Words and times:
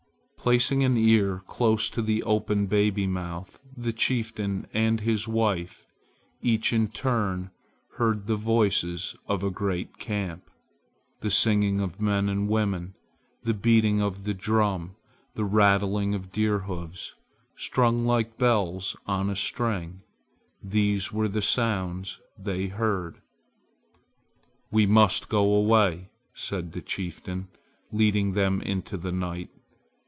Placing 0.43 0.81
an 0.83 0.97
ear 0.97 1.43
close 1.45 1.87
to 1.91 2.01
the 2.01 2.23
open 2.23 2.65
baby 2.65 3.05
mouth, 3.05 3.59
the 3.77 3.93
chieftain 3.93 4.65
and 4.73 4.99
his 4.99 5.27
wife, 5.27 5.85
each 6.41 6.73
in 6.73 6.87
turn 6.87 7.51
heard 7.97 8.25
the 8.25 8.37
voices 8.37 9.15
of 9.27 9.43
a 9.43 9.51
great 9.51 9.99
camp. 9.99 10.49
The 11.19 11.29
singing 11.29 11.79
of 11.79 12.01
men 12.01 12.27
and 12.27 12.49
women, 12.49 12.95
the 13.43 13.53
beating 13.53 14.01
of 14.01 14.23
the 14.23 14.33
drum, 14.33 14.95
the 15.35 15.45
rattling 15.45 16.15
of 16.15 16.31
deer 16.31 16.61
hoofs 16.61 17.13
strung 17.55 18.03
like 18.03 18.39
bells 18.39 18.95
on 19.05 19.29
a 19.29 19.35
string, 19.35 20.01
these 20.59 21.11
were 21.13 21.27
the 21.27 21.43
sounds 21.43 22.19
they 22.35 22.65
heard. 22.65 23.21
"We 24.71 24.87
must 24.87 25.29
go 25.29 25.53
away," 25.53 26.09
said 26.33 26.71
the 26.71 26.81
chieftain, 26.81 27.49
leading 27.91 28.31
them 28.33 28.59
into 28.63 28.97
the 28.97 29.11
night. 29.11 29.51